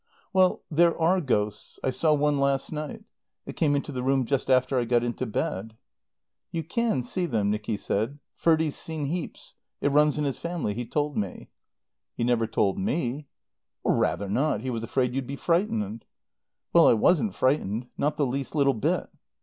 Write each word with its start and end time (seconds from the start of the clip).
"Well 0.33 0.63
there 0.71 0.99
are 0.99 1.21
ghosts. 1.21 1.79
I 1.83 1.91
saw 1.91 2.11
one 2.15 2.39
last 2.39 2.71
night. 2.71 3.03
It 3.45 3.55
came 3.55 3.75
into 3.75 3.91
the 3.91 4.01
room 4.01 4.25
just 4.25 4.49
after 4.49 4.79
I 4.79 4.85
got 4.85 5.03
into 5.03 5.27
bed." 5.27 5.77
"You 6.51 6.63
can 6.63 7.03
see 7.03 7.27
them," 7.27 7.51
Nicky 7.51 7.77
said. 7.77 8.17
"Ferdie's 8.33 8.75
seen 8.75 9.05
heaps. 9.05 9.53
It 9.79 9.91
runs 9.91 10.17
in 10.17 10.23
his 10.23 10.39
family. 10.39 10.73
He 10.73 10.87
told 10.87 11.17
me." 11.17 11.49
"He 12.15 12.23
never 12.23 12.47
told 12.47 12.79
me." 12.79 13.27
"Rather 13.83 14.27
not. 14.27 14.61
He 14.61 14.71
was 14.71 14.81
afraid 14.81 15.13
you'd 15.13 15.27
be 15.27 15.35
frightened." 15.35 16.05
"Well, 16.73 16.87
I 16.87 16.93
wasn't 16.95 17.35
frightened. 17.35 17.85
Not 17.95 18.17
the 18.17 18.25
least 18.25 18.55
little 18.55 18.73
bit." 18.73 19.07